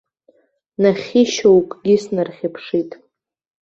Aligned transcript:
Нахьхьи 0.81 1.23
шьоукгьы 1.33 1.93
снархьыԥшит. 2.03 2.91